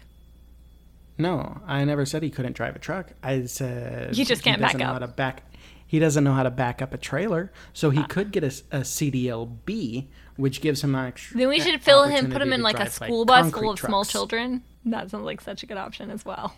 [1.20, 3.12] No, I never said he couldn't drive a truck.
[3.22, 4.94] I said You just he can't back doesn't know up.
[4.94, 5.44] How to back.
[5.86, 7.92] He doesn't know how to back up a trailer, so Ah.
[7.92, 11.40] he could get a, s- a CDLB, which gives him actually.
[11.40, 14.06] then we should fill him put him in like a school bus full of small
[14.06, 16.54] children that sounds like such a good option as well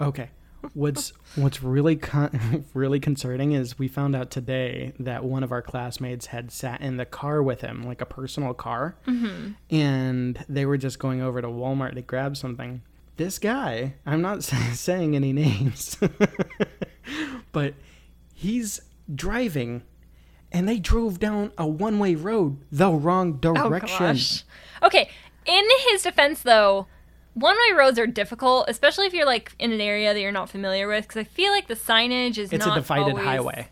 [0.00, 0.30] Okay.
[0.72, 5.60] What's what's really con- really concerning is we found out today that one of our
[5.60, 9.52] classmates had sat in the car with him, like a personal car, Mm-hmm.
[9.70, 12.80] and they were just going over to Walmart to grab something.
[13.16, 14.42] This guy, I'm not
[14.74, 15.96] saying any names,
[17.52, 17.74] but
[18.32, 18.80] he's
[19.14, 19.82] driving,
[20.50, 23.96] and they drove down a one-way road the wrong direction.
[24.04, 24.42] Oh gosh.
[24.82, 25.08] Okay.
[25.46, 26.86] In his defense, though,
[27.34, 30.88] one-way roads are difficult, especially if you're like in an area that you're not familiar
[30.88, 31.06] with.
[31.06, 33.68] Because I feel like the signage is It's not a divided always- highway.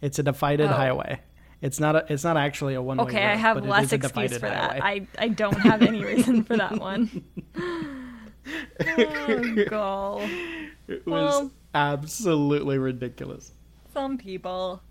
[0.00, 0.74] It's a divided Oh.
[0.74, 1.20] highway.
[1.60, 2.06] It's not a.
[2.12, 3.04] It's not actually a one way.
[3.04, 4.80] Okay, I have less excuse for that.
[4.84, 7.24] I I don't have any reason for that one.
[8.80, 10.30] oh, God.
[10.88, 13.52] it was well- absolutely ridiculous.
[13.92, 14.82] Some people.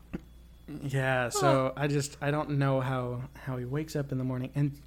[0.84, 1.30] Yeah.
[1.30, 4.80] So I just I don't know how how he wakes up in the morning and.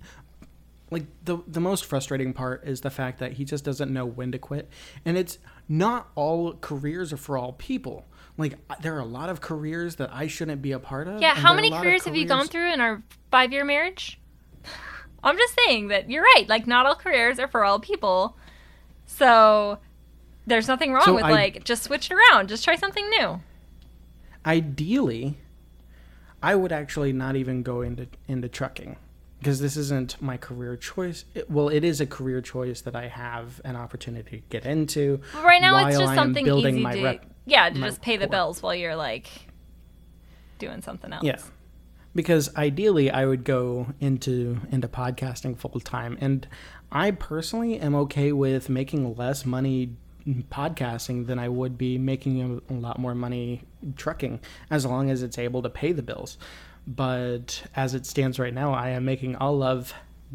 [0.92, 4.32] Like the the most frustrating part is the fact that he just doesn't know when
[4.32, 4.68] to quit,
[5.04, 8.06] and it's not all careers are for all people.
[8.36, 11.20] Like there are a lot of careers that I shouldn't be a part of.
[11.20, 13.52] Yeah, how there are a many of careers have you gone through in our five
[13.52, 14.18] year marriage?
[15.22, 16.46] I'm just saying that you're right.
[16.48, 18.36] Like, not all careers are for all people.
[19.16, 19.78] So,
[20.46, 22.48] there's nothing wrong So with, I- like, just switch it around.
[22.48, 23.40] Just try something new.
[24.46, 25.36] ideally
[26.42, 28.96] i would actually not even go into into trucking
[29.38, 33.06] because this isn't my career choice it, well it is a career choice that i
[33.08, 37.26] have an opportunity to get into But right now, it's just something easy to, rep-
[37.44, 39.26] yeah, to just pay the bills while you're, like,
[40.58, 41.22] doing something else.
[41.24, 41.36] yeah
[42.14, 46.48] because ideally i would go into into podcasting full time and
[46.90, 49.94] i personally am okay with making less money
[50.50, 53.62] podcasting than i would be making a, lot more money
[53.96, 56.36] trucking as long as it's able to pay the bills
[56.86, 59.94] but as it stands right now i am making all of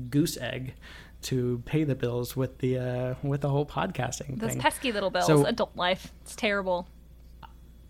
[0.10, 0.74] goose egg
[1.22, 4.60] to pay the bills with the uh, with the whole podcasting Those thing.
[4.60, 5.26] pesky little bills.
[5.26, 6.14] So- Adult life.
[6.22, 6.88] It's terrible.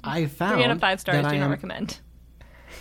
[0.01, 1.21] I found Three out of five stars.
[1.21, 1.99] that Do I not recommend.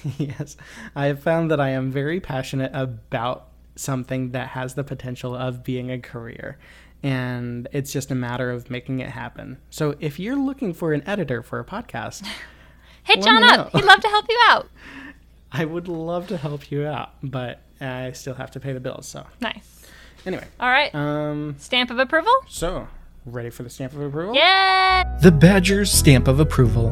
[0.18, 0.56] yes,
[0.94, 5.64] I have found that I am very passionate about something that has the potential of
[5.64, 6.58] being a career.
[7.02, 9.58] And it's just a matter of making it happen.
[9.70, 12.26] So if you're looking for an editor for a podcast,
[13.04, 13.74] Hit Let John up.
[13.74, 13.78] know.
[13.80, 14.68] He'd love to help you out.
[15.52, 19.06] I would love to help you out, but I still have to pay the bills.
[19.06, 19.86] So Nice.
[20.24, 20.92] anyway, All right.
[20.94, 22.32] um, Stamp of approval?
[22.48, 22.88] so
[23.26, 24.34] ready for the stamp of approval?
[24.34, 25.18] Yeah.
[25.22, 26.86] The Badger's stamp of approval.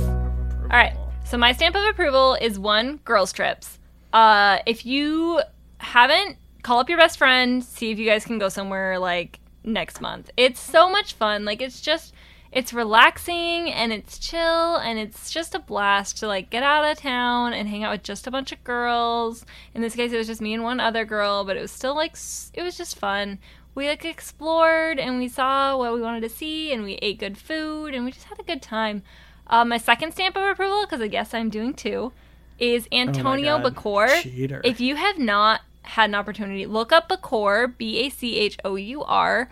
[0.00, 0.94] All right.
[1.28, 3.78] So my stamp of approval is one girls trips.
[4.14, 5.42] Uh, if you
[5.76, 10.00] haven't, call up your best friend, see if you guys can go somewhere like next
[10.00, 10.30] month.
[10.38, 11.44] It's so much fun.
[11.44, 12.14] Like it's just
[12.50, 16.96] it's relaxing and it's chill and it's just a blast to like get out of
[16.96, 19.44] town and hang out with just a bunch of girls.
[19.74, 21.94] In this case it was just me and one other girl, but it was still
[21.94, 22.16] like
[22.54, 23.38] it was just fun.
[23.74, 27.36] We like explored and we saw what we wanted to see and we ate good
[27.36, 29.02] food and we just had a good time.
[29.48, 32.12] Uh, my second stamp of approval, because I guess I'm doing two,
[32.58, 33.74] is Antonio God.
[33.74, 34.22] Bachour.
[34.22, 34.60] Cheater.
[34.64, 38.76] If you have not had an opportunity, look up Bachour, B A C H O
[38.76, 39.48] U R,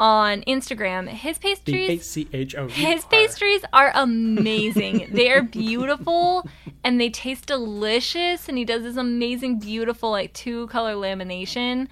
[0.00, 1.08] on Instagram.
[1.08, 2.16] His pastries.
[2.56, 2.68] O.
[2.68, 5.08] His pastries are amazing.
[5.12, 6.48] they are beautiful
[6.82, 8.48] and they taste delicious.
[8.48, 11.88] And he does this amazing, beautiful, like two color lamination.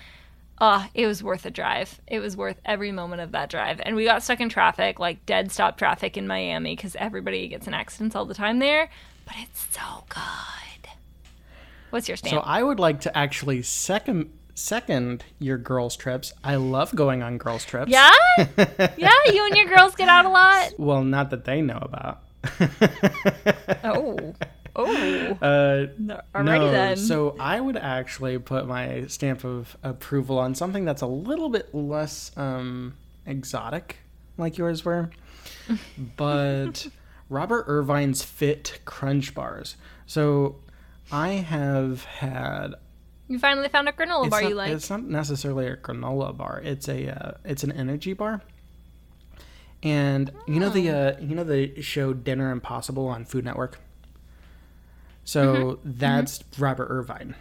[0.61, 2.01] Uh, it was worth a drive.
[2.07, 3.81] It was worth every moment of that drive.
[3.85, 7.67] And we got stuck in traffic, like dead stop traffic in Miami, because everybody gets
[7.67, 8.91] in accidents all the time there.
[9.25, 10.91] But it's so good.
[11.91, 12.33] What's your stance?
[12.35, 12.41] So?
[12.41, 16.33] I would like to actually second second your girls trips.
[16.43, 17.91] I love going on girls trips.
[17.91, 18.11] yeah?
[18.97, 20.73] yeah, you and your girls get out a lot?
[20.77, 22.23] Well, not that they know about.
[23.85, 24.35] Oh.
[24.79, 25.39] Oh.
[25.43, 26.97] Uh, No, no, then.
[26.97, 31.75] So I would actually put my stamp of approval on something that's a little bit
[31.75, 32.95] less um,
[33.27, 33.97] exotic,
[34.37, 35.11] like yours were,
[36.17, 36.87] but
[37.29, 39.77] Robert Irvine's Fit Crunch Bars.
[40.07, 40.57] So
[41.11, 42.75] I have had.
[43.27, 44.71] You finally found a granola bar not, you like.
[44.71, 46.61] It's not necessarily a granola bar.
[46.65, 48.41] It's a uh, it's an energy bar.
[49.83, 50.95] And you know the Oh.
[51.09, 53.79] uh, you know the show Dinner Impossible on Food Network.
[55.29, 55.91] So Mm-hmm.
[55.99, 57.35] that's Robert Irvine.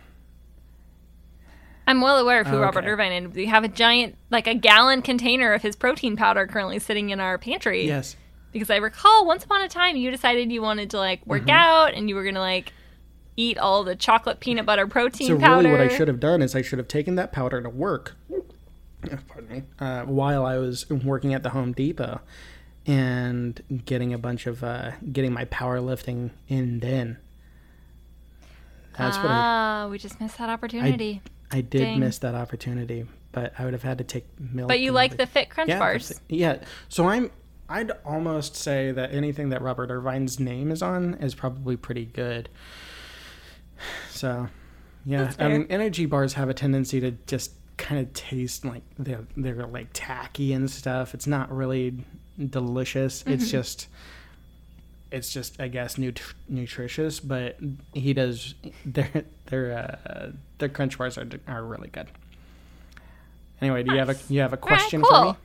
[1.87, 2.83] I'm well aware of who Oh, Robert.
[2.83, 3.33] Irvine is.
[3.33, 7.21] We have a giant, like a gallon container of his protein powder currently sitting in
[7.21, 7.87] our pantry.
[7.87, 8.17] Yes.
[8.51, 11.29] Because I recall once upon a time you decided you wanted to like Mm-hmm.
[11.29, 12.73] work out and you were gonna like
[13.37, 15.69] eat all the chocolate peanut butter protein So powder.
[15.69, 18.17] really, what I should have done is I should have taken that powder to work.
[19.29, 19.63] Pardon me.
[19.79, 22.19] Uh, while I was working at the Home Depot,
[22.85, 27.17] and getting a bunch of uh, getting my powerlifting in then.
[28.97, 31.21] That's what I, ah, we just missed that opportunity.
[31.51, 31.99] I did dang.
[31.99, 34.67] miss that opportunity, but I would have had to take milk.
[34.67, 35.25] but you like everything.
[35.25, 36.19] the Fit Crunch yeah, bars.
[36.29, 36.59] Yeah.
[36.89, 37.31] So I'm.
[37.69, 42.47] I'd almost say that anything that Robert Irvine's name is on is probably pretty good.
[44.09, 44.47] So,
[45.05, 49.27] yeah, I mean, energy bars have a tendency to just kind of taste like they're
[49.35, 51.13] they're like tacky and stuff.
[51.13, 52.03] It's not really
[52.49, 53.21] delicious.
[53.21, 53.33] Mm-hmm.
[53.33, 53.87] It's just.
[55.11, 57.57] It's just, I guess, nut- nutritious, but
[57.93, 62.07] he does their their uh, their crunch bars are are really good.
[63.61, 65.09] Anyway, do you have a you have a right, question cool.
[65.09, 65.37] for me?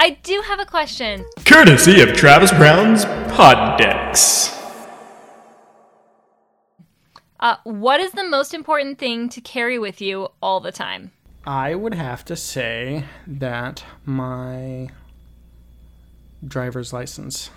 [0.00, 1.24] I do have a question.
[1.44, 4.54] Courtesy of Travis Brown's Pod Decks.
[7.40, 11.12] Uh, what is the most important thing to carry with you all the time?
[11.44, 14.88] I would have to say that my
[16.46, 17.50] driver's license.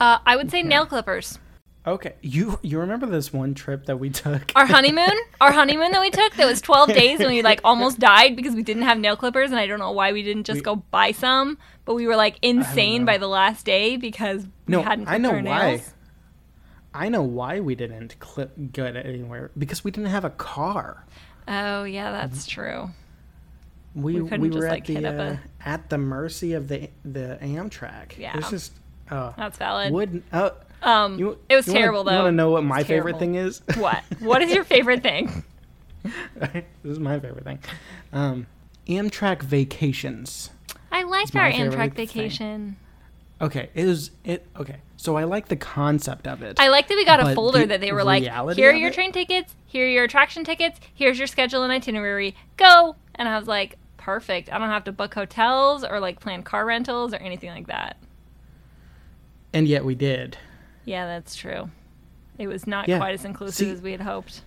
[0.00, 1.38] Uh, I would say nail clippers.
[1.86, 4.52] Okay, you you remember this one trip that we took?
[4.56, 7.98] Our honeymoon, our honeymoon that we took, that was 12 days, and we like almost
[7.98, 10.58] died because we didn't have nail clippers, and I don't know why we didn't just
[10.60, 14.78] We- go buy some, but we were like insane by the last day because No,
[14.78, 15.40] we hadn't I know why.
[15.42, 15.92] nails.
[16.94, 21.04] I know why we didn't clip good anywhere because we didn't have a car.
[21.46, 22.88] Oh yeah, that's true.
[23.94, 26.88] We We we just, were like, at hit the uh, at the mercy of the
[27.04, 28.16] the Amtrak.
[28.16, 28.38] Yeah.
[28.38, 28.72] it's just
[29.14, 29.92] oh, That's valid.
[29.92, 30.24] wouldn't.
[30.32, 30.50] Uh,
[30.82, 32.16] Um, you, it was you wanna- terrible You though.
[32.24, 33.62] want to know what my It's favorite thing is?
[33.78, 34.02] What?
[34.20, 35.44] What is your favorite thing?
[36.36, 37.58] this is my favorite thing.
[38.12, 38.46] Um,
[38.86, 40.50] Amtrak vacations.
[40.92, 42.06] I liked my our Amtrak thing.
[42.06, 42.76] vacation.
[43.40, 44.46] Okay, it is it.
[44.56, 46.60] Okay, so I like the concept of it.
[46.60, 48.22] I like that we got a folder the that they were like,
[48.54, 52.36] here are your train tickets, here are your attraction tickets, here's your schedule and itinerary.
[52.56, 52.96] Go.
[53.16, 54.52] And I was like, perfect.
[54.52, 57.96] I don't have to book hotels or like plan car rentals or anything like that.
[59.54, 60.36] And yet we did.
[60.84, 61.70] Yeah, that's true.
[62.38, 62.98] It was not Yeah.
[62.98, 64.42] quite as inclusive See- as we had hoped.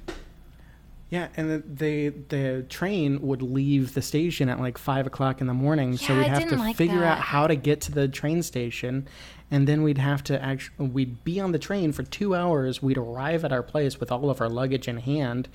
[1.09, 5.47] Yeah, and the, the the train would leave the station at like five o'clock in
[5.47, 7.93] the morning, yeah, so we'd I have to like figure out how to get to
[7.93, 9.07] the train station,
[9.49, 12.81] and then we'd have to actually we'd be on the train for two hours.
[12.83, 15.47] We'd arrive at our place with all of our luggage in hand,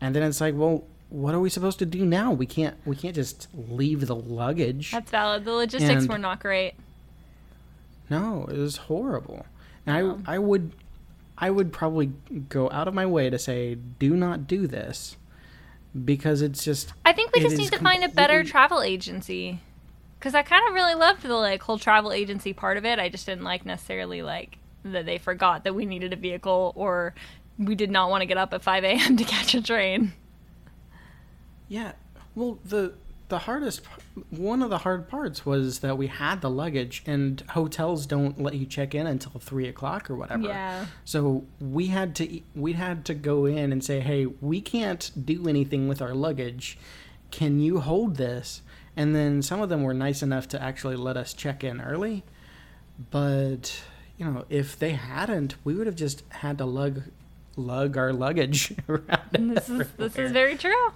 [0.00, 2.32] and then it's like, well, what are we supposed to do now?
[2.32, 4.90] We can't we can't just leave the luggage.
[4.90, 5.44] That's valid.
[5.44, 6.74] The logistics And- were not great.
[8.08, 9.46] No, it was horrible.
[9.86, 10.72] And I I would
[11.38, 12.12] I would probably
[12.48, 15.16] go out of my way to say do not do this
[16.04, 19.60] because it's just I think we just need to find a better travel agency.
[20.18, 22.98] Because I kind of really loved the like whole travel agency part of it.
[22.98, 27.14] I just didn't like necessarily like that they forgot that we needed a vehicle or
[27.58, 29.16] we did not want to get up at 5 a.m.
[29.18, 30.12] to catch a train.
[31.68, 31.92] Yeah.
[32.34, 32.94] Well, the
[33.28, 33.82] the hardest
[34.30, 38.54] one of the hard parts was that we had the luggage and hotels don't let
[38.54, 40.44] you check in until three o'clock or whatever.
[40.44, 40.86] Yeah.
[41.04, 45.48] So we had to we had to go in and say, hey, we can't do
[45.48, 46.78] anything with our luggage.
[47.30, 48.62] Can you hold this?
[48.96, 52.24] And then some of them were nice enough to actually let us check in early.
[53.10, 53.82] But
[54.16, 57.02] you know, if they hadn't, we would have just had to lug
[57.56, 59.30] lug our luggage around.
[59.32, 60.92] This is this is very true.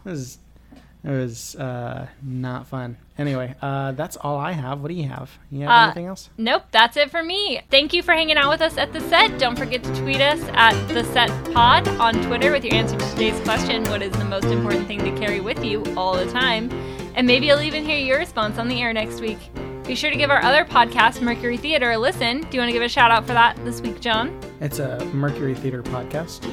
[1.03, 2.99] It was, uh, not fun.
[3.17, 4.81] Anyway, uh, that's all I have.
[4.81, 5.31] What do you have?
[5.51, 6.29] You have Uh, anything else?
[6.37, 7.63] Nope, that's it for me.
[7.71, 9.39] Thank you for hanging out with us at the set.
[9.39, 13.11] Don't forget to tweet us at the set pod on Twitter with your answer to
[13.11, 16.71] today's question: What is the most important thing to carry with you all the time?
[17.15, 19.39] And maybe you'll even hear your response on the air next week.
[19.87, 22.43] Be sure to give our other podcast, Mercury Theater, a listen.
[22.43, 24.39] Do you want to give a shout out for that this week, John?
[24.61, 26.45] It's a Mercury Theater podcast.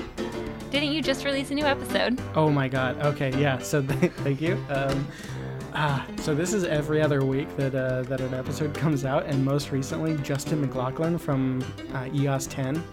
[0.69, 2.19] Didn't you just release a new episode?
[2.35, 2.99] Oh my god.
[3.01, 3.57] Okay, yeah.
[3.59, 4.53] So th- thank you.
[4.69, 5.07] Um,
[5.73, 9.43] ah, so this is every other week that uh, that an episode comes out, and
[9.43, 11.63] most recently, Justin McLaughlin from
[11.93, 12.83] uh, EOS 10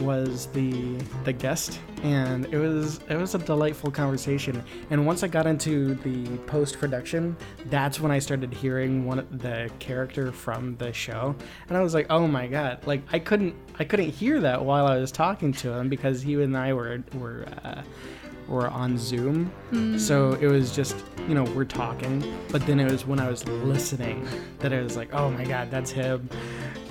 [0.00, 4.62] was the the guest, and it was it was a delightful conversation.
[4.90, 7.36] And once I got into the post production,
[7.66, 11.34] that's when I started hearing one of the character from the show,
[11.68, 12.86] and I was like, oh my god!
[12.86, 16.40] Like I couldn't I couldn't hear that while I was talking to him because he
[16.42, 17.46] and I were were.
[17.64, 17.82] Uh,
[18.48, 19.50] or on Zoom.
[19.98, 20.96] So it was just,
[21.28, 24.28] you know, we're talking, but then it was when I was listening
[24.58, 26.28] that I was like, oh my god, that's him.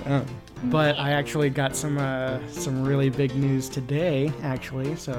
[0.06, 0.26] Um,
[0.64, 4.96] but I actually got some uh, some really big news today, actually.
[4.96, 5.12] So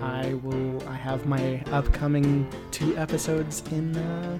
[0.00, 4.38] I will I have my upcoming two episodes in uh,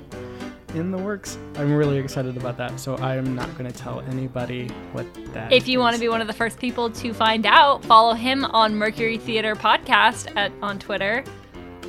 [0.75, 1.39] in the works.
[1.57, 2.79] I'm really excited about that.
[2.79, 5.53] So I am not going to tell anybody what that.
[5.53, 8.45] If you want to be one of the first people to find out, follow him
[8.45, 11.25] on Mercury Theater Podcast at on Twitter,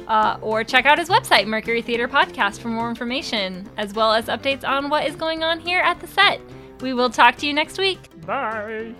[0.08, 4.26] uh, or check out his website, Mercury Theater Podcast, for more information, as well as
[4.26, 6.41] updates on what is going on here at the set.
[6.82, 8.10] We will talk to you next week.
[8.28, 8.93] Bye.